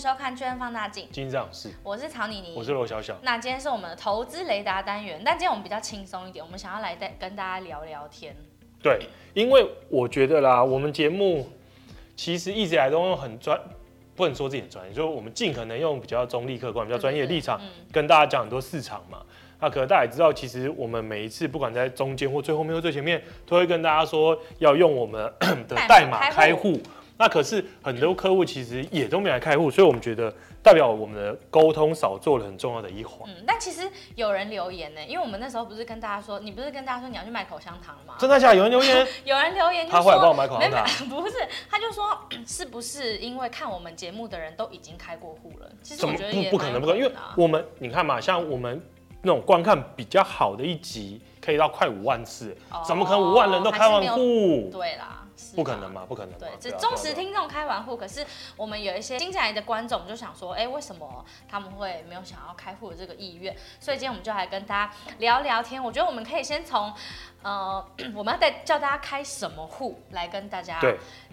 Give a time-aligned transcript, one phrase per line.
[0.00, 3.14] 收看《巨亨放大镜》，金这样是，我是曹妮妮，我是罗小小。
[3.20, 8.34] 那今天是我们的投资雷达单元，但今天我们比较轻松一点，我们想要来带跟大家聊聊天。
[8.82, 8.98] 对，
[9.34, 11.46] 因为我觉得啦，我们节目
[12.16, 13.60] 其实一直以来都用很专，
[14.16, 17.60] 不能说自己很专业，就是我们尽可能用比较中立、客观、比较专业的立场，
[17.92, 19.18] 跟大家讲很多市场嘛。
[19.60, 25.30] 那可能大家也知道，其实我们每一次不管在中间或最后面或最前面，都会跟大家说要用我们
[25.68, 26.80] 的代码开户。
[27.20, 33.28] 那可是很多客户其实也都没来开户，所以我们觉得代表我们的沟通少做了很重要的一环。
[33.30, 38.14] 嗯，但其实有人留言呢，因为我们那时候不是跟大家说，你不是跟大家说你要去买口香糖吗？
[38.18, 38.56] 真的假的？
[38.56, 39.06] 有人留言？
[39.26, 40.86] 有人留言，他会来帮我买口香糖。
[41.10, 41.34] 不是，
[41.70, 45.70] 他就说是不是因为看我们节目的人都已经开过户了？
[45.82, 48.80] 其实我觉得也不不可能，不可能，因为我们你看嘛，像我们
[49.20, 54.70] 那种观看比较好的一集，可以到快五万次，哦，怎么可能五万人都开完户？
[54.72, 55.19] 对啦。
[55.56, 56.38] 不可能嘛，不可能。
[56.38, 58.24] 对，只忠实听众开完户，可是
[58.56, 63.56] 我们有一些新进来的观众就想说，哎，为什么他们会没有想要开户的这个意愿？
[63.78, 65.82] 所以今天我们就来跟大家聊聊天。
[65.82, 66.92] 我觉得我们可以先从，
[67.42, 70.80] 呃， 我们要带叫大家开什么户来跟大家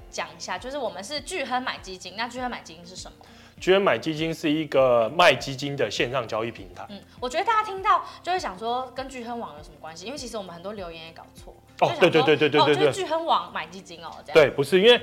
[0.10, 0.58] 讲一下。
[0.58, 3.18] 就是我们是聚亨买基金，那聚亨买基金是什么？
[3.60, 6.86] 巨亨买基金是一个卖基金的线上交易平台。
[6.90, 10.06] 嗯，我觉得大家听到就会想说，跟聚亨网有什么关系？
[10.06, 11.56] 因为其实我们很多留言也搞错。
[11.80, 14.34] 哦，对对对对对对对，聚亨网买基金哦，这样。
[14.34, 15.02] 对，不是因为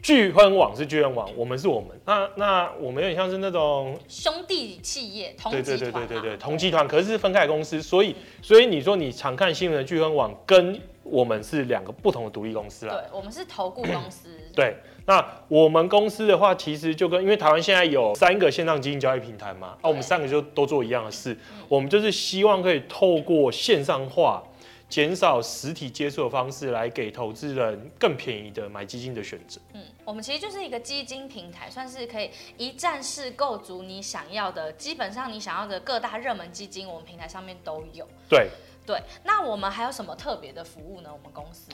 [0.00, 1.90] 聚亨网是聚亨网，我们是我们。
[2.04, 5.78] 那那我们有点像是那种兄弟企业，同集团。
[5.78, 10.80] 对对对对对，同集团，可是是分开公司，所以所以你说你常看新闻的聚亨网跟
[11.10, 12.94] 我们是两个不同的独立公司啦。
[12.94, 14.28] 对，我们是投顾公司。
[14.54, 14.76] 对。
[15.06, 21.34] 那我们公司的话，其实就跟因为台湾现在有三个线上基金交易平台嘛，啊，我们三个就都做一样的事，
[21.66, 24.42] 我们就是希望可以透过线上化，
[24.86, 29.58] 减少实体接触的方式，来给投资人更便宜的买基金的选择。
[29.72, 38.06] 嗯，我们其实就是一个基金平台，算是可以一站式购足你想要的，基本上你想要的各大热门基金，我们平台上面都有。
[38.28, 38.50] 对
[38.88, 41.10] 对，那我们还有什么特别的服务呢？
[41.12, 41.70] 我们公司，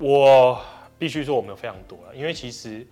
[0.00, 0.58] 我。
[0.96, 2.86] 必须说我们有非常多了，因为其实，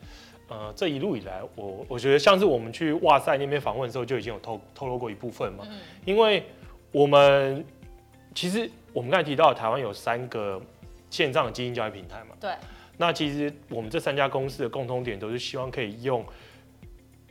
[0.49, 5.65] 呃，这一路以来，我我觉得像是我们去哇塞那边访问的时候，就已经有透透露过一部分嘛。
[5.71, 5.79] 嗯。
[6.05, 6.45] 因为
[6.91, 7.65] 我们
[8.35, 10.61] 其实我们刚才提到台湾有三个
[11.11, 12.35] 线上的基金交易平台嘛。
[12.41, 12.53] 对。
[12.99, 16.27] 那其实我们这三家公司的共通点都是希望可以用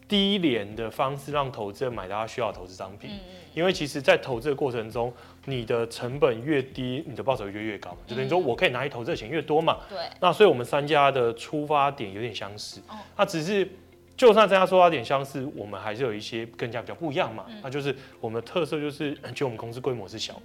[0.08, 3.12] 低廉的方式让投资人买到他需要的投资商品。
[3.12, 3.20] 嗯。
[3.54, 5.14] 因为其实，在投资的过程中，
[5.46, 9.80] 你的成本越低，你的报酬就越高嘛，就等于说我可以拿去投资的钱越多嘛。
[9.90, 9.98] 对。
[10.20, 12.80] 那所以我们三家的出发点有点相似。
[12.88, 12.96] 哦。
[13.18, 13.68] 那只是，
[14.16, 17.46] 就算三家出发点相似，我们还是有一些更加比较不一样嘛。
[17.64, 20.40] 那就是我们的特色就是， 就我们公司规模是小。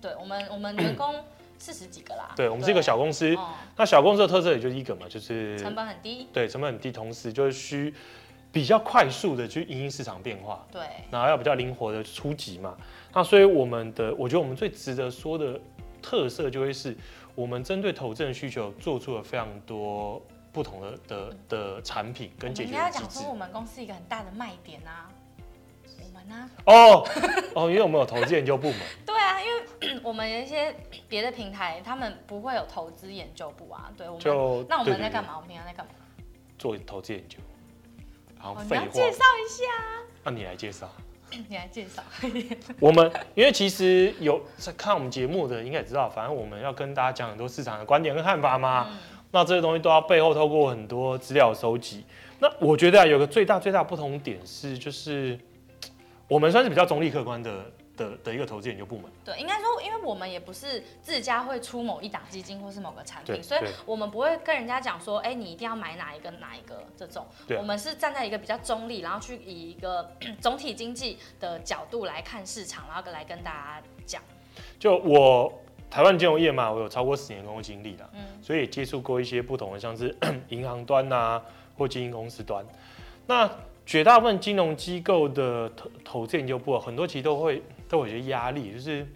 [0.00, 1.14] 对我们，我们员工
[1.58, 2.32] 四十几个啦。
[2.34, 3.36] 对，我们是一个小公司。
[3.76, 6.26] 那小公司的特色也就是一个嘛，就是成本很低。
[6.32, 7.92] 对，成本很低，同时就是需。
[8.50, 12.76] 比较快速的去因应市场变化，对，然后要比较灵活的出击嘛。
[13.12, 15.60] 那所以我们的，我觉得我们最值得说的
[16.02, 16.96] 特色，就会是
[17.34, 20.20] 我们针对投资人需求做出了非常多
[20.50, 22.78] 不同的的的产品跟解决机制。
[22.78, 25.10] 你要讲说我们公司一个很大的卖点啊，
[25.98, 26.50] 我们呢？
[26.64, 27.06] 哦
[27.54, 28.80] 哦，因为我们有投资研究部门。
[29.04, 30.74] 对啊，因为我们有一些
[31.06, 33.92] 别的平台，他们不会有投资研究部啊。
[33.96, 35.34] 对，我们就那我们在干嘛？
[35.36, 35.92] 我们平常在干嘛？
[36.58, 37.38] 做投资研究。
[38.38, 39.64] 好，你要介绍一下。
[40.24, 40.88] 那你来介绍。
[41.30, 42.02] 你来介绍。
[42.80, 48.86] 我们因为其实有在看我们节目的，应该也知道，反正我们要跟大家讲很多市场的观点跟看法嘛。
[48.90, 48.98] 嗯、
[49.32, 52.04] 那这些东西都要背后透过很多资料收集。
[52.38, 55.38] 那我觉得啊，有个最大最大不同点是，就是
[56.28, 57.70] 我们算是比较中立客观的。
[57.98, 67.26] 的的一个投资研究部门，对，应该说，因为我们也不是自家会出某一档基金或是某个产品，所以我们不会跟人家讲说，哎、欸，你一定要买哪一个哪一个这种。
[67.58, 70.08] 我们是站在一个比较中立，然后去以一个
[70.40, 74.22] 总体经济的角度来看市场，然后来跟大家讲。
[74.78, 75.52] 就我
[75.90, 80.16] 台湾金融业嘛，我有超过十年工作经历了，嗯，所以也接触过一些不同的，像是
[80.50, 81.42] 银行端啊，
[81.76, 82.64] 或经营公司端，
[83.26, 83.50] 那
[83.84, 87.62] 绝大部分金融机构的投投资研究部，很多其实都会。
[87.88, 89.06] 都有一些压力，就是，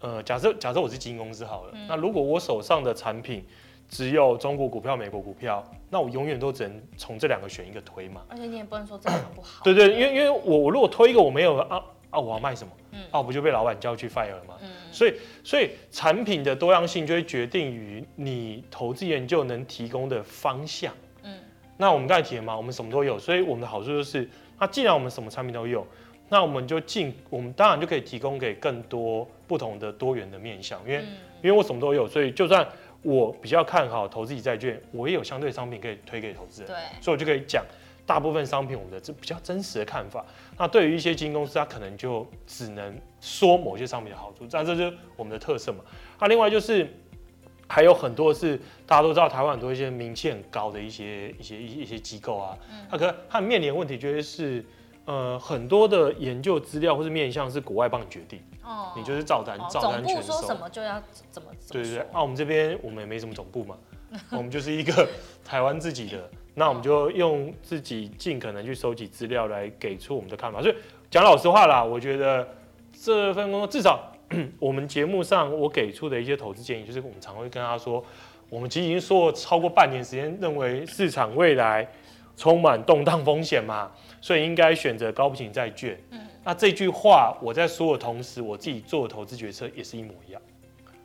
[0.00, 3.44] 呃，假设假设我是基金公司好了，嗯，那如果我手上的产品
[3.88, 8.22] 只有中国股票、美国股票，那我永远都只能从这两个选一个推嘛。
[8.28, 9.62] 而且你也不能说这两个不好。
[9.62, 12.72] 对对，对，因为因为我我如果推一个我没有啊啊，我要卖什么？
[12.90, 14.54] 嗯，啊，我不就被老板叫去 fire 了吗？
[14.62, 15.14] 嗯，所以
[15.44, 20.92] 所以产品的多样性就会决定于你投资研究能提供的方向。
[21.22, 21.38] 嗯，
[21.76, 24.28] 那我们刚才提了嘛，我们什么都有，所以我们的好处就是，
[24.58, 25.86] 那既然我们什么产品都有。
[26.32, 31.06] 那我们就进，我们当然就可以提供给更多不同的多元的面向，因为、嗯、
[31.42, 32.66] 因为我什么都有，所以就算
[33.02, 37.62] 我比较看好投资级债券，我也有相对商品可以推给投资人，对，所以我就可以讲
[38.06, 40.24] 大部分商品我们的这比较真实的看法。
[40.56, 45.80] 那对于一些基金公司，它可能就只能说某些商品的好处，但这就是我们的特色嘛。
[46.18, 46.88] 那另外就是
[47.68, 52.56] 还有很多是大家都知道，台湾很多一些名气很高的一些一些一些机构啊，
[52.90, 54.64] 它可能它面临的问题绝对是
[55.04, 61.74] 呃很多的研究资料或是面向是国外帮你决定，哦，你就是照单照单全收，说什么就要怎么做。
[61.74, 63.76] 对对对，那我们这边我们也没什么总部嘛，
[64.30, 65.08] 我们就是一个
[65.44, 66.30] 台湾自己的。
[66.54, 70.60] 那我们就用自己尽可能去收集资料来给出我们的看法。
[70.60, 70.74] 所以
[71.10, 72.46] 讲老实话啦，我觉得
[72.92, 74.12] 这份工作至少
[74.60, 78.04] 我们节目上我给出的一些投资建议，就是我们常会跟他说，
[78.50, 81.90] 我们其实已经说了超过半年时间，认为市场未来
[82.36, 83.90] 充满动荡风险嘛，
[84.22, 86.00] 所以应该选择高品债券。
[86.12, 90.42] 嗯那这句话我在说的同时，我自己做的投资决策也是一模一样。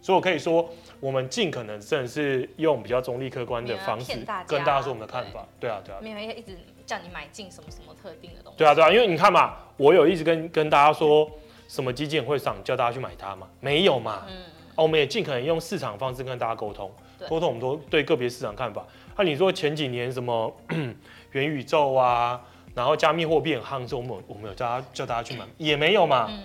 [0.01, 0.67] 所以我可以说，
[0.99, 4.13] 我们尽可能真的是用比较中立客观的方式
[4.47, 5.45] 跟大家说我们的看法。
[5.59, 5.99] 对啊，对啊。
[6.01, 8.57] 没有一直叫你买进什么什么特定的东西。
[8.57, 11.29] 对啊，对啊，因为你看嘛，我有一直跟跟大家说
[11.67, 14.25] 什么基金会上叫大家去买它嘛，没有嘛。
[14.27, 14.35] 嗯。
[14.75, 16.91] 我们也尽可能用市场方式跟大家沟通，
[17.27, 18.85] 沟通我们都对个别市场看法。
[19.17, 20.55] 那你说前几年什么
[21.33, 22.41] 元宇宙啊，
[22.77, 26.27] 然后加密货币很夯，说我们我们有叫他叫大家去买，也没有嘛。
[26.29, 26.43] 嗯。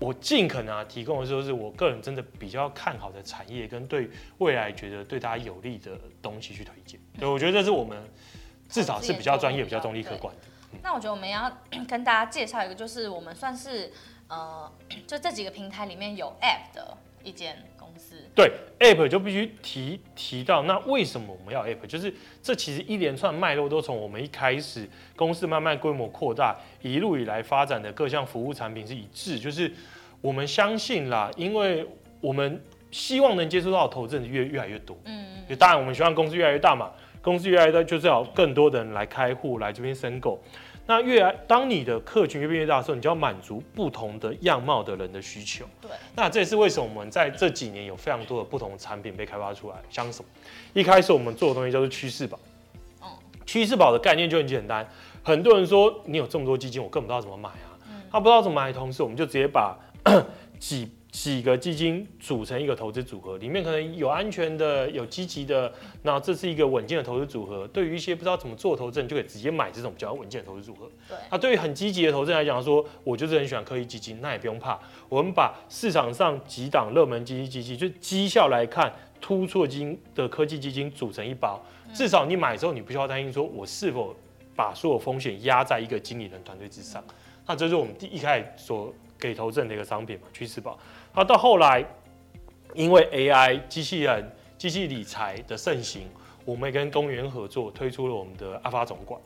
[0.00, 4.08] 我尽可能啊，提供的时候是我个人真的比较看好的产业，跟对
[4.38, 5.92] 未来觉得对大家有利的
[6.22, 6.98] 东西去推荐。
[7.18, 8.02] 对，我觉得这是我们
[8.68, 10.40] 至少是比较专业、比较中立、客观的。
[10.82, 11.50] 那我觉得我们要
[11.86, 13.92] 跟大家介绍一个，就是我们算是
[14.28, 14.70] 呃，
[15.06, 17.56] 就这几个平台里面有 App 的一间。
[18.34, 18.50] 对
[18.80, 21.86] ，App 就必须提提到，那为什么我们要 App？
[21.86, 29.72] 就是这其实一连串脉络都从我们一开始公司慢慢规模扩大，一路以来发展的各项服务产品是一致，就是
[30.20, 31.86] 我们相信啦，因为
[32.20, 32.60] 我们
[32.90, 36.90] 希望能接触到的投资人越越来越多，嗯就，当然我们希望公司越来越大嘛，
[37.22, 40.42] 公司越来越大，就是要更多的人来开户来这边申购。
[40.86, 45.64] 那越来，当你的客群越变越大的时候，你就要满足不同的样貌的人的需求。
[45.80, 49.76] 对，那这也是为什么我们在这几年有非常多的不同的产品被开发出来。
[49.88, 50.28] 像什么？
[50.74, 52.38] 一开始我们做的东西叫做趋势宝。
[53.02, 53.08] 嗯，
[53.46, 54.86] 趋势宝的概念就很简单。
[55.22, 57.72] 很多人说你有这么多基金，我根本不知道怎么买啊。
[57.88, 59.78] 嗯，他不知道怎么买的同时，我们就直接把
[60.60, 60.90] 几。
[61.14, 65.72] 几个基金组成一个投资组合，里面可能有安全的，有积极的，
[66.02, 67.68] 那这是一个稳健的投资组合。
[67.68, 70.90] 对于一些不知道怎么做投资人，就可以直接买这种比较稳健的投资组合。
[71.08, 74.76] 对，那对于很积极的投资人来讲，说我就是很喜欢科技基金，那也不用怕，
[75.08, 81.64] 我们把市场上几档热门基金基金，就绩效来看突出的基金的科技基金组成一包，
[81.94, 84.12] 至少你买之后，你不需要担心说我是否
[84.56, 87.00] 把所有风险压在一个经理人团队之上。
[87.46, 90.76] 那这是我们第一开始所给投资人的一个商品嘛，趋势宝。
[91.16, 91.84] 好，到后来，
[92.74, 94.28] 因为 AI 机器人、
[94.58, 96.08] 机器理财的盛行，
[96.44, 99.20] 我们也跟公园合作推出了我们的阿发总管。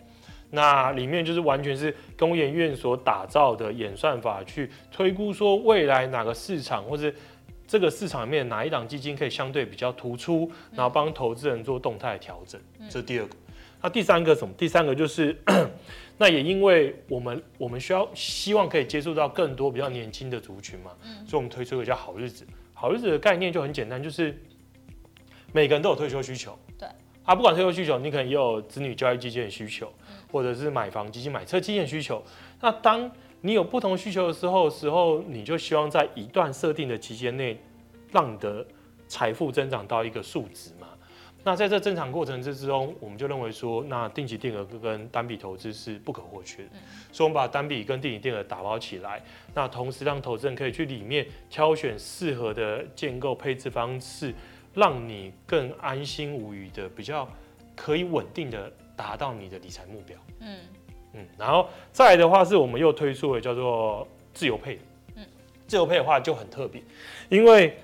[0.50, 7.14] 那里面就是完全是工研院所打造的演算法，去推估说未来哪个市场或是
[7.66, 12.60] 这个市场里面哪一档基金可以相对比较突出，然后帮投资人做动态调整。
[12.90, 13.34] 这是第二个。
[13.82, 14.52] 那第三个什么？
[14.56, 15.36] 第三个就是。
[16.20, 22.44] 那也因为我们我们需要希望可以接触到更多比较年轻的族群嘛，嗯，所以我们推出一个叫好日子。
[22.74, 24.36] 好日子的概念就很简单，就是
[25.52, 26.88] 每个人都有退休需求，对，
[27.22, 29.92] 啊，不管退休需求，你可能也有子女教育基金的需求，
[30.32, 32.20] 或者是买房基金、买车基金的需求。
[32.60, 33.08] 那当
[33.42, 37.60] 你有不同需求的时候，时候你就希望在一段设定的期间内，
[38.10, 38.66] 让你的
[39.06, 40.77] 财富增长到一个数值嘛。
[41.44, 46.70] 那在这正常过程之中，我们就认为说，那定期定额跟单笔投资是不可或缺的，
[47.10, 49.22] 所以我们把单笔跟定期定额打包起来，
[49.54, 54.34] 那同时让投资人可以去里面挑选适合的建构配置方式，
[54.74, 57.26] 让你更安心无虞的比较
[57.74, 60.18] 可以稳定的达到你的理财目标。
[60.40, 60.58] 嗯
[61.14, 64.78] 嗯，然后再来的话，是我们又推出了叫做自由配。
[65.16, 65.24] 嗯，
[65.66, 66.82] 自由配的话就很特别，
[67.30, 67.74] 因为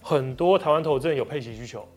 [0.00, 1.88] 很多台湾投资人有配息需求。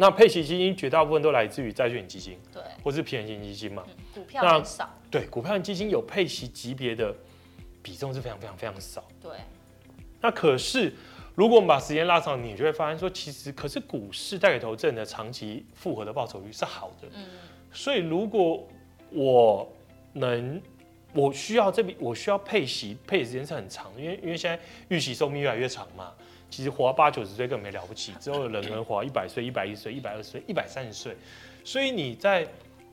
[0.00, 3.84] 那配息基金绝大部分都来自于债券基金，对，或是偏型基金嘛。
[3.88, 4.88] 嗯、股票很少。
[5.10, 7.12] 对，股票基金有配息级别的
[7.82, 9.02] 比重是非常非常非常少。
[9.20, 9.32] 对。
[10.20, 10.94] 那可是，
[11.34, 17.08] 如果我们把时间拉长，你就会发现说，其实可是股市带给投资人的长期复合的报酬率是好的。
[17.12, 17.24] 嗯。
[17.72, 18.64] 所以，如果
[19.10, 19.68] 我
[20.12, 20.62] 能，
[21.12, 26.14] 我需要这笔，我需要配息，配时间是很长，因为因为现在预期寿命越来越长嘛。
[26.50, 31.16] 其实活八九十岁更没了不起，之后的人能活 一百岁、一百一岁、一百二十岁、一百三十岁，
[31.64, 32.46] 所以你在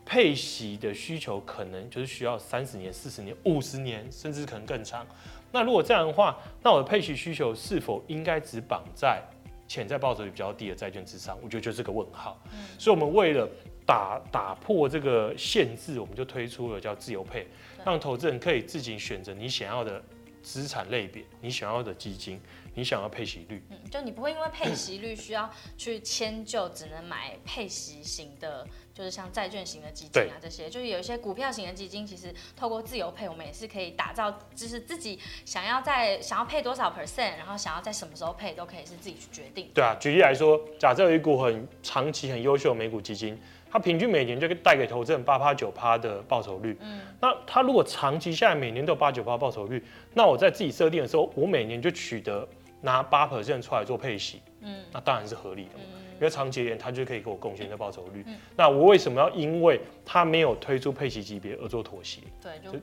[0.06, 5.06] 配息的需求可能就是需要三十年、四十年、五十年，甚至可能更长。
[5.52, 9.22] 那如果这样的话，那我的配息需求是否应该只绑在
[9.68, 11.38] 潜在报酬率比较低的债券之上？
[11.42, 12.40] 我觉得就是个问号。
[12.78, 13.50] 所以我们为了
[13.86, 17.48] 打打破这个限制，我们就推出了叫自由配，
[17.84, 20.04] 让投资人可以自己选择你想要的
[20.46, 22.40] 资产类别，你想要的基金。
[22.78, 39.72] 你想要配息率，嗯，就你不会因为配息率需要去迁就，只能买配息型的，就是像债券型的基金啊这些，就是有一些股票型的基金，其实透过自由配，我们也是可以打造，就是自己想要在想要配多少 percent，然后想要在什么时候配，都可以是自己去决定。
[39.74, 43.40] 对啊，举例来说，假设有一股很长期很优秀的美股基金，
[43.76, 52.48] 它平均每年就带给投资人八趴九趴的报酬率，嗯，那它如果长期下来每年都有八九趴报酬率，那我在自己设定的时候，我每年就取得。
[52.82, 55.82] 拿八 percent 出来做配息，嗯，那当然是合理的，嗯、
[56.18, 58.24] 因为长期而言，它就可以给我贡献的报酬率。
[58.28, 62.22] 嗯、那我为什么要因为它没有推出配息级别而做妥协？
[62.44, 62.80] 对，就，就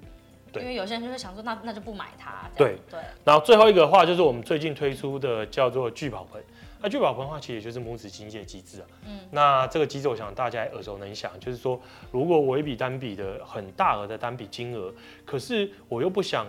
[0.51, 2.51] 对，因为有些人就会想说，那那就不买它。
[2.57, 2.99] 对对。
[3.23, 6.43] 然后最后一个的话，就是我们最近推出的叫做聚宝盆。
[6.83, 8.87] 那聚宝盆的话，其实也就是母子经济的机制啊。
[9.07, 9.21] 嗯。
[9.31, 14.93] 那这个机制，我想大家耳熟能详，就是说，如果我一笔单笔的很大额的单笔金额，
[15.25, 16.47] 可是我又不想。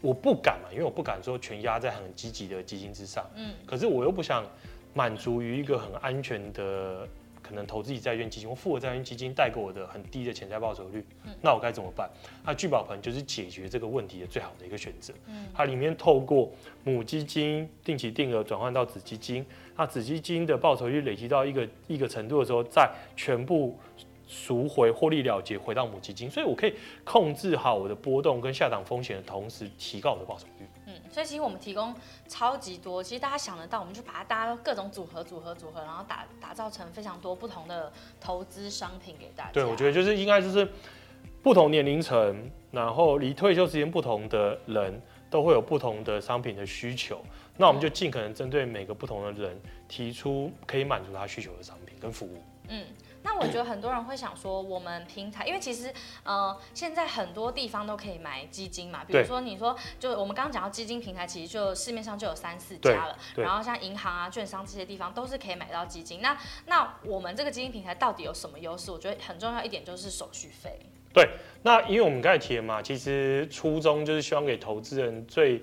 [0.00, 3.24] 我不敢嘛，因为我不敢说全压在很积极的基金之上。
[3.36, 4.44] 嗯，可是我又不想
[4.92, 7.08] 满足于一个很安全的
[7.46, 11.04] 可能投资债券基金或复合债券基金带给我的很低的潜在报酬率。
[11.24, 12.10] 嗯，那我该怎么办？
[12.42, 15.12] 那聚宝盆就是解决这个问题的最好的一个选择。
[15.26, 16.50] 嗯，它里面透过
[16.82, 19.44] 母基金定期定额转换到子基金，
[19.76, 23.78] 那子基金的报酬率累积到一个一个程度的时候，再全部。
[24.26, 26.72] 赎回获利了结，回到母基金，所以我可以
[27.04, 30.64] 控制好我的波动跟下档风险的同时，提高我的报酬率。
[31.14, 31.94] 嗯，所以其实我们提供
[32.26, 39.52] 超级多，其实大家想得到，我们就把它大家各种组合、组合、组合，然后打打造成非常多不同的投资商品给大家。
[39.52, 40.68] 对，我觉得就是应该就是
[41.42, 47.22] 不同年龄层，然后离退休时间不同的人都会有不同的商品的需求，
[47.56, 52.42] 那我们就尽可能针对每个不同的人提出可以满足他需求的商品跟服务。
[52.68, 52.84] 嗯。
[53.24, 66.20] 那我觉得很多人会想说，我们平台，因为其实，呃，现在很多地方都可以买基金嘛，比如说你说，就我们刚刚讲到基金平台，其实就市面上就有三四家了，然后像银行啊、券商这些地方都是可以买到基金。
[66.20, 68.90] 那那我们这个基金平台到底有什么优势？
[68.90, 70.78] 我觉得很重要一点就是手续费。
[71.14, 71.26] 对，
[71.62, 75.62] 那因为我们刚才提了嘛，其实初衷就是希望给投资人最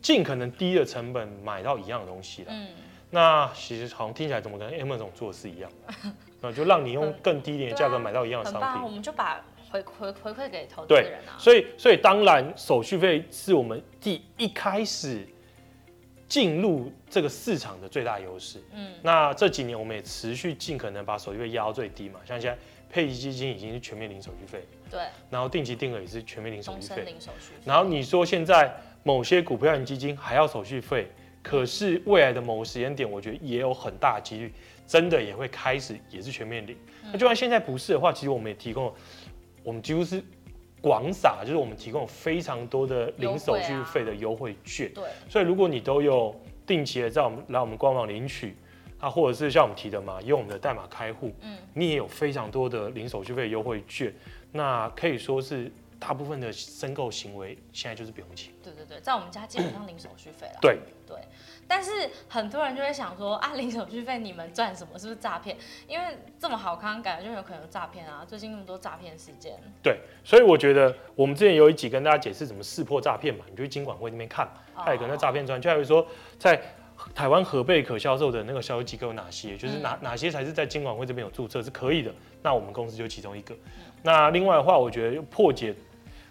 [0.00, 2.48] 尽可能低的成本买到一样的东西了。
[2.50, 2.68] 嗯。
[3.10, 5.94] 那其实好像听起来怎么跟 Amazon 做的是一样的。
[6.54, 11.34] 就让你用更低廉的价格买到一样的商品，我们就把回回回馈给投资人啊。
[11.38, 15.26] 所以所以当然手续费是我们第一开始
[16.28, 18.62] 进入这个市场的最大优势。
[18.72, 25.00] 嗯，那这几年我们也持续尽可能把手续费压到最低嘛，像现在配息基金已经是全面零手续费，对，
[25.30, 27.60] 然后定期定额也是全面零手续费，零手续费。
[27.64, 31.10] 然后你说现在某些股票型基金还要手续费，
[31.42, 34.52] 可是未来的某个时间点，我觉得也有很大的几率。
[34.86, 36.76] 真的也会开始，也是全面零。
[37.04, 38.94] 那就算现在不是的话，其实我们也提供了，
[39.62, 40.22] 我们几乎是
[40.80, 44.92] 广撒，就是我们提供了非常多的零手续费的优惠券。
[44.94, 45.04] 对。
[45.28, 48.56] 所以如果你都有定期的在我们来我们官网领取，
[48.98, 54.12] 啊，或者是像我们提的嘛，用我们的代码开户，嗯，你也有非常多的零手续费优惠券。
[54.52, 58.52] 那可以说是大部分的申购行为现在就是不用钱。
[58.62, 60.58] 对对对，在我们家基本上零手续费了。
[60.60, 61.16] 对对。
[61.68, 61.90] 但是
[62.28, 64.98] 很多人就会想说啊，零手续费你们赚什么？
[64.98, 65.56] 是不是诈骗？
[65.88, 68.24] 因为这么好康，感觉就有可能有诈骗啊！
[68.26, 69.58] 最近那么多诈骗事件。
[69.82, 76.06] 对，所以我觉得我们之前有一集跟大家解释怎么识破诈骗嘛，你就去金管会那边看，他有可能诈骗专，就还有说
[76.38, 76.60] 在
[77.14, 83.54] 台湾核备可销售的那个销售机构有哪些，就是哪哪些才是在金管会这边有注册是可以的，那我们公司就其中一个。
[84.02, 85.74] 那另外的话，我觉得破解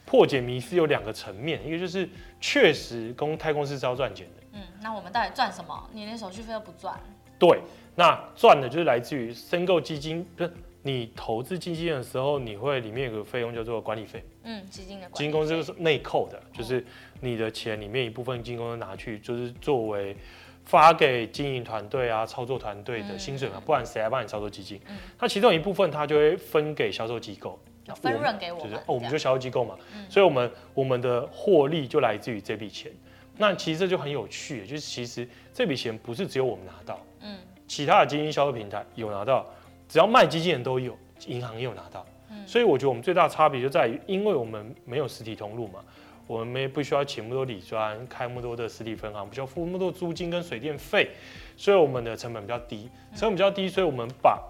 [0.05, 2.07] 破解迷思有两个层面，一个就是
[2.39, 4.43] 确实公开公司是要赚钱的。
[4.55, 5.89] 嗯，那我们到底赚什么？
[5.93, 6.99] 你连手续费都不赚。
[7.37, 7.61] 对，
[7.95, 10.51] 那赚的就是来自于申购基金，不是
[10.83, 14.23] 你投资基金的时候，你会里面有个费用叫做管理费。
[14.43, 15.17] 嗯，基金的管理费。
[15.17, 16.85] 基金公司是内扣的，就是
[17.19, 20.15] 你的钱里面一部分基金公司拿去，就是作为
[20.63, 24.79] 发给经营团队啊、操作团队的薪水嘛，嗯、不然谁来帮你操作基金？
[24.87, 27.59] 嗯，那其中一部分它就会分给销售机构，
[28.01, 32.89] 分润给我们，就是哦，我们就销售机构嘛，嗯、所以我们我们的获利就来自于这笔钱。
[33.37, 37.37] 那其实这就很有趣，就是其实这笔钱不是只有我们拿到，嗯，
[37.67, 39.45] 其他的基金销售平台有拿到，
[39.89, 45.83] 只要卖基金人都有，银行也有拿到，嗯，所以我觉得我们最大的差别就在于，因为我们没有实体通路嘛，
[46.27, 51.09] 我们没不需要请那么多理专，开那么多的实体分行，不需要付那么多租金跟水电费，
[51.57, 54.41] 所以我们的成本比较低，成本比较低，所以我们把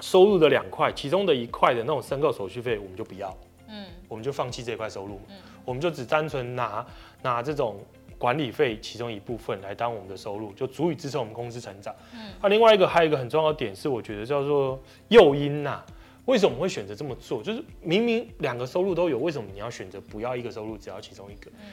[0.00, 3.36] 收入的两块，其中的一块的那种申购手续费我们就不要，
[3.68, 6.86] 嗯，我们就放弃这块收入，嗯，我们就只单纯拿
[7.20, 7.76] 拿这种。
[8.18, 11.94] 管理费其中一部分来当我们的收入，就足以支撑我们公司成长。
[12.12, 15.82] 嗯，那另外一个还有一个很重要的点是，我觉得叫做诱因呐。
[16.26, 17.42] 为什么会选择这么做？
[17.42, 21.50] 就是明明两个收入都有，为什么你要选择不要一个收入，只要其中一个？
[21.52, 21.70] 嗯，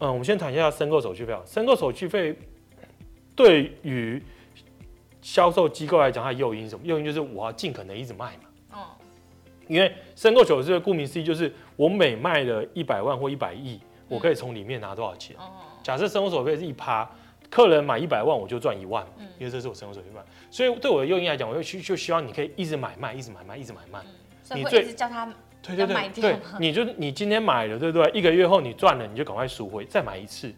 [0.00, 1.34] 嗯，我们先谈一下申购手续费。
[1.46, 2.36] 申购手续费
[3.34, 4.22] 对于
[5.22, 6.84] 销售机构来讲，它的诱因是什么？
[6.84, 8.78] 诱因就是我要尽可能一直卖嘛。
[8.78, 8.92] 哦，
[9.66, 15.34] 因为申购手续费顾名思义就是我每卖了一百万或一百亿，我可以从里面拿多少钱？
[15.38, 15.52] 哦，
[15.82, 17.08] 假设生活手续费是一趴。
[17.48, 23.98] 客人买一百万，我就赚一万，嗯，因为这是我生活所费嘛，所以对我的诱因来讲，我就希就希望你可以一直买卖，一直买卖，一直买卖。
[24.50, 25.26] 嗯、你最叫他
[25.60, 28.08] 对对对对，你就你今天买了，对不对？
[28.12, 30.54] 一个月后你赚了，你就赶快赎回，再买一次。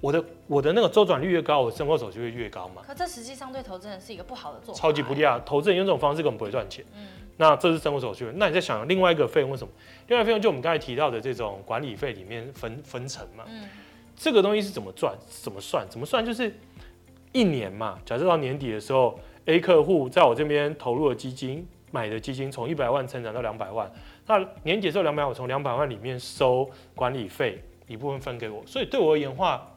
[0.00, 2.82] 我的我的那个周转率越高，我生活手续费越高嘛。
[2.84, 5.40] 可这实际上对投资人是一个不好的做法，超级不利啊！
[5.46, 6.84] 投资人用这种方式根本不会赚钱。
[6.96, 8.30] 嗯，那这是生活手续。
[8.34, 9.70] 那你在想另外一个费用为什么？
[10.08, 13.44] 另外一个费用就我们刚才提到的这种管理费里面分分成嘛。
[13.48, 13.68] 嗯，
[14.16, 15.14] 这个东西是怎么赚？
[15.28, 15.86] 怎么算？
[15.88, 16.24] 怎么算？
[16.24, 16.52] 就是。
[17.32, 23.92] 一年嘛，假设到年底的时候，A 客户在我这边投入了基金买的基金从一百万成长到两百万，
[24.26, 29.70] 那年底的时候两百万，我从两百万里面收管理费一部分分给我，所以对我而言的话，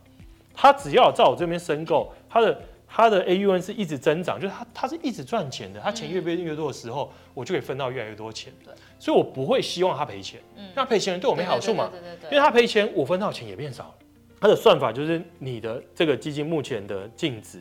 [0.54, 8.52] 他只要在我这边申购，他的他的 AUN 是一直增长，就是它它是一直赚钱的，它钱越变越多的时候，我就可以分到越来越多钱。
[8.66, 10.42] 对，所以我不会希望它赔钱，
[10.76, 11.92] 那赔钱人对我没好处嘛，
[12.24, 13.96] 因为他赔钱，我分到钱也变少了。
[14.42, 17.60] 它的算法就是你的这个基金目前的净值，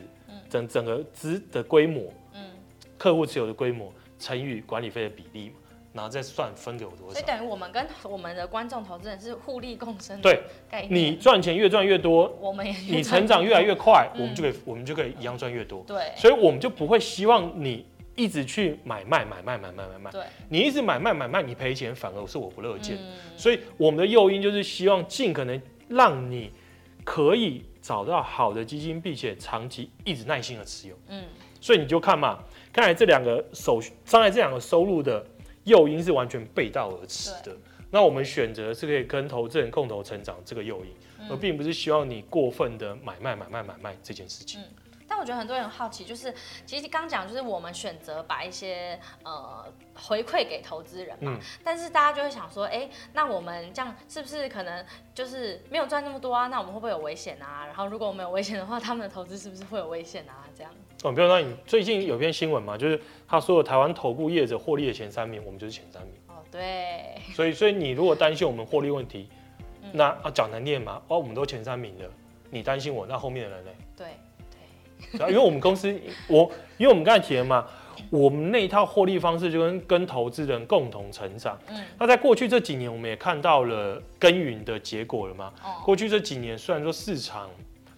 [0.49, 2.41] 整整个资的规模，嗯。
[2.97, 5.55] 客户持有的规模乘以管理费的比例嘛，
[5.99, 7.13] 然后再算分给我多少。
[7.13, 10.21] 所以等于我们跟我们的观众投资人是互利共生。
[10.21, 10.41] 对，
[10.89, 15.83] 你赚钱越赚越多，我们也你成长越来越快，我们就可以我们就可以一样赚越多。
[15.85, 20.11] 对，所以我们就不会希望你一直去买卖买卖买卖买卖。
[20.11, 22.97] 对，你一直买卖买卖，你赔钱反而是我不乐见。
[23.35, 26.49] 所以我们的诱因就是希望尽可能让你。
[27.05, 30.95] 可以找到好的基金，并且长期一直耐心的持有。
[31.07, 31.23] 嗯，
[31.59, 32.37] 所以你就看嘛，
[32.71, 35.25] 看来这两个手续，刚才这两个收入的
[35.63, 37.55] 诱因是完全背道而驰的。
[37.91, 40.91] 那我们选择是可以跟投资人共同成长这个诱因，
[41.29, 44.61] 而并不是希望你过分的买卖买卖买卖这件事情。
[44.61, 44.88] 但
[45.19, 46.33] 我觉得很多人很好奇，就是
[46.65, 56.47] 其实刚讲就是我们选择把一些呃回馈给投资人嘛，嗯、但是大家就会想说，哎、欸，那我们这样是不是可能就是没有赚那么多啊？
[56.47, 57.65] 那我们会不会有危险啊？
[57.65, 60.47] 然后如果我们有危险的话，他们的投资是不是会有危险啊？
[60.55, 60.71] 这样。
[61.03, 66.13] 哦，比如说你最近有篇新闻嘛，就是他说台湾头部业者获利的前三名，我们就是前三名。
[66.27, 67.15] 哦，对。
[67.33, 69.29] 所以，所以你如果担心我们获利问题，
[69.81, 72.09] 嗯、那啊讲难念嘛，哦，我们都前三名了，
[72.49, 73.71] 你担心我，那后面的人呢？
[75.17, 75.27] 对。
[75.29, 75.93] 因为我们公司，
[76.27, 77.65] 我因为我们刚才提了嘛，
[78.09, 81.57] 我们那一套获利方式就跟跟投资人共同成长。
[81.67, 85.53] 嗯，那在过去这几年，我们也看到了耕耘的结果了嘛。
[85.63, 87.49] 哦，过去这几年虽然说市场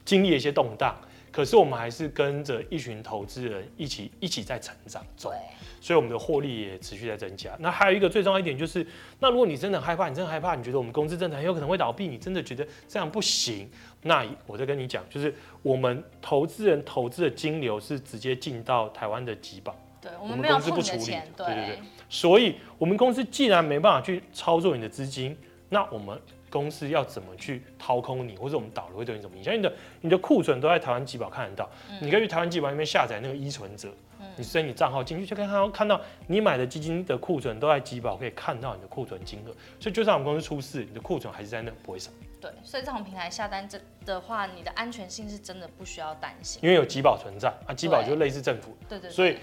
[0.04, 0.96] 经历了一些动荡，
[1.32, 5.32] 可是我们还是跟着一群投资人一起一起在成长中。
[5.32, 5.40] 对。
[5.82, 7.52] 所以我们的获利也持续在增加。
[7.60, 8.86] 那还有一个最重要一点就是，
[9.20, 13.68] 那如果你真的很害怕，你真的害怕，你觉得我们公司真的很有可能会倒闭，你真的觉得这样不行，
[14.04, 21.80] 那我再跟你讲，就是我们投资人投资的金流是直接进到台湾的集保，对，我们公司不处理，对对对。
[22.08, 25.36] 所以我们公司既然没办法去操作你的资金，
[25.70, 26.16] 那我们
[26.50, 29.58] 公司要怎么去掏空你，或者我们倒了会对你怎么影响？
[29.58, 33.90] 你的你的库存都在台湾集保看得到，嗯、你可以去台湾集保那边下载那个依存者。
[34.38, 39.52] 你申你账号进去就可以看到，看到你买的基金的库存都在集保，可以看到你的库存金额。
[39.80, 42.10] 所以就算我们公司出事，你的库存还是在那，不会少。
[42.40, 48.76] 对，所以这种平台下单这的话，你的安全性是真的不需要担心，因为有集保存在啊，集保就类似政府。
[48.90, 49.12] 对，对对。
[49.12, 49.38] 所以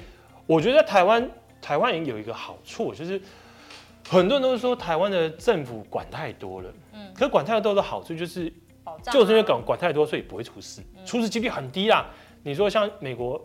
[0.46, 3.20] 我觉得台湾台湾也有一个好处，就是
[4.08, 8.52] 很多人都是说台湾的政府管太多了，嗯，可是管太多的好处就是，
[9.12, 12.10] 就是因为管管太多，所以不会出事，嗯、出事几率很低啦。
[12.42, 13.40] 你说像美国。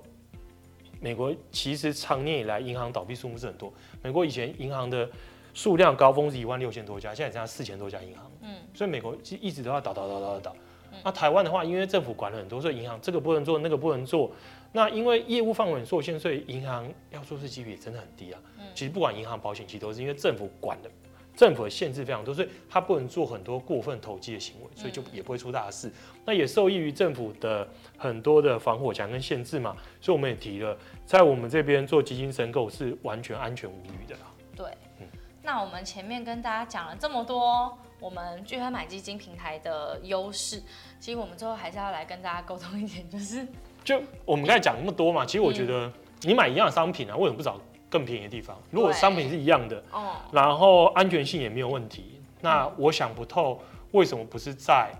[1.04, 3.72] 美国其实长年以来银行倒闭数目是很多。
[4.02, 5.10] 美国以前银行的
[5.54, 8.32] 数量高峰是一万六千多家，现在只剩下四千多家银行。
[8.42, 10.56] 嗯，所以美国其实一直都要倒倒倒倒倒。
[11.04, 14.32] 那台湾的话，因为政府管了很多，所以银行这个不能做，那个不能做。
[14.72, 18.40] 那因为业务范围受限，所以银行要做事几率也真的很低啊。
[18.74, 20.90] 其实不管银行、保险，其实都是因为政府管的。
[21.36, 25.92] 政府的限制非常多，所以他不能做很多过分投机的行为，所以就也不会出大事。
[26.26, 27.68] 那也受益于政府的
[27.98, 34.22] 很多的防火墙跟限制嘛，所以我们也提了，在我们这边做基金申购是完全安全无虞的啦。
[34.56, 34.68] 对，
[35.00, 35.08] 嗯，
[35.42, 40.62] 那我们前面跟大家讲了这么多，我们聚合买基金平台的优势，
[41.00, 43.46] 其实我们最后还是要来跟大家沟通一点，就是
[43.84, 45.92] 就我们刚才讲那么多嘛，其实我觉得
[46.22, 47.60] 你买一样的商品啊，为什么不找？
[47.94, 54.92] 更便宜的地方，如果商品是一样的，哦，然后安全性也没有问题，那我想不透为什么不是在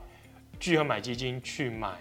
[0.60, 1.98] 聚合买基金去买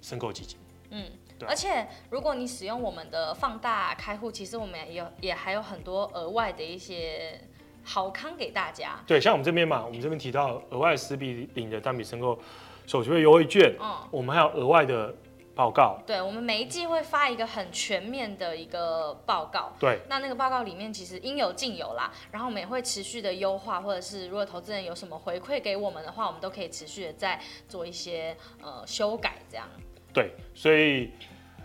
[0.00, 0.56] 申购基金？
[0.90, 1.04] 嗯，
[1.44, 7.40] 而且如果你使用我们的放大开户，其实我们也有也还有很多额外的一些
[7.82, 9.00] 好康给大家。
[9.04, 12.38] 对，像我们这边嘛，我们这边提到额外十笔领的单笔申购
[12.86, 15.12] 手续费优惠券，嗯，我们还有额外的。
[15.58, 29.66] 报告，对，我们每一季会发一个很全面的一个报告，对，那那个报告里面其实应有尽有啦，然后我们也会持续的优化，或者是如果投资人有什么回馈给我们的话，我们都可以持续的再做一些呃修改，这样。
[30.14, 31.10] 对，所以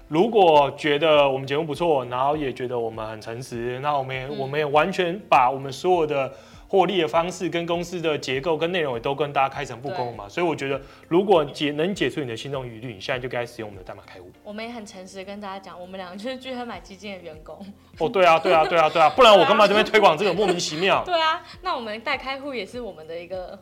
[0.08, 6.34] 如果觉得我们节目不错，然后也觉得我们很诚实，那我们也、嗯、我们也完全把我们所有的。
[6.74, 14.32] 获利的方式跟公司的结构跟内容也都跟大家开诚布公嘛，所以我觉得如果解能解除你的心中疑虑，你现在就该使用我们的代码开户。
[14.44, 17.64] 我们也很诚实的跟大家讲，我们两个就是聚合买基金的员工。
[18.00, 21.04] 哦，对啊，对啊，对啊，对啊，不然我干嘛这边推广这个莫名其妙？
[21.06, 23.62] 对啊，那我们代开户也是我们的一个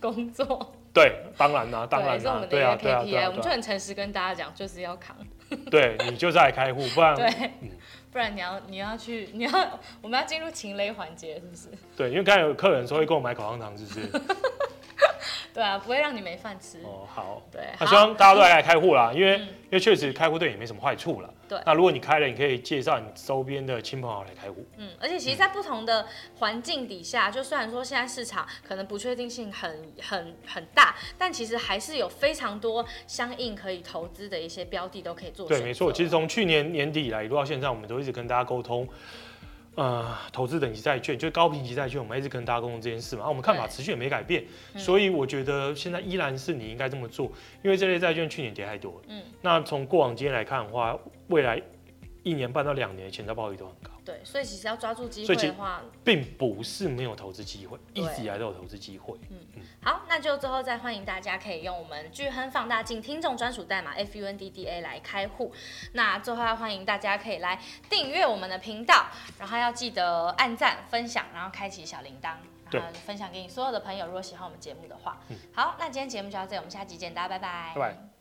[0.00, 0.72] 工作。
[0.94, 5.16] 对，当然啦，当然啦，对啊，对啊，对啊，我们就很诚实跟大家讲，就是要扛。
[5.68, 7.26] 对，你就是来开户，不然对。
[7.60, 7.68] 嗯
[8.12, 11.68] 不然你要你要去 你要我们要进入情雷环节是不是？
[11.96, 14.00] 对，因为刚才有客人说会跟我买口香糖，是不是？
[15.54, 16.78] 对啊，不会让你没饭吃。
[16.82, 17.42] 哦，好。
[17.50, 21.32] 对，那希望大家都来开户啦，因为、嗯、因为确实开户对你没什么坏处了。
[21.48, 21.60] 对。
[21.66, 24.64] 那如果你开了，你可以介绍你周边的亲朋好友来开户。
[24.78, 26.06] 嗯，而且其实，在不同的
[26.38, 35.46] 环境底下，嗯、就虽然说现在市场可能不确定性很很很大，但其实还是有非常多相应可以投资的一些标的都可以做。
[35.46, 35.92] 对，没错。
[35.92, 38.88] 其实从去年年底以来一路到现在，我们都一直跟大家沟通。
[39.74, 44.44] 呃，投资等级债券就是高评级债券，我们一直跟大家沟通这件事嘛，啊，我们看法持续也没改变，
[44.76, 47.32] 所以我觉得现在依然是你应该这么做，
[47.62, 49.00] 因为这类债券去年跌太多了。
[49.08, 51.62] 嗯，那从过往经验来看的话，未来
[52.22, 53.91] 一年半到两年的潜在报率都很高。
[54.04, 59.16] 对，所以其实要抓住机会的话，并不是没有投资机会，一直以来都有投资机会。
[59.30, 65.52] 嗯嗯，好，那就最后再欢迎大家可以用我们巨亨放大镜听众专属代码 FUNDDA 来开户。
[65.92, 69.06] 那最后要欢迎大家可以来订阅我们的频道，
[69.38, 72.34] 然后要记得按赞、分享，然后开启小铃铛，
[72.72, 74.06] 然后分享给你所有的朋友。
[74.06, 77.72] 如果喜欢我们节目的话，嗯，好，那今天节目就到这里，我们下期见，大家拜拜。
[77.74, 78.11] 拜拜。